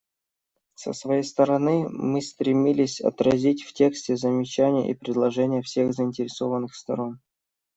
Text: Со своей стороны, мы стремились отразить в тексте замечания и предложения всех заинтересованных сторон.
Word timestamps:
Со 0.73 0.93
своей 0.93 1.21
стороны, 1.21 1.87
мы 1.87 2.23
стремились 2.23 3.01
отразить 3.01 3.61
в 3.61 3.71
тексте 3.73 4.17
замечания 4.17 4.89
и 4.89 4.95
предложения 4.95 5.61
всех 5.61 5.93
заинтересованных 5.93 6.73
сторон. 6.75 7.19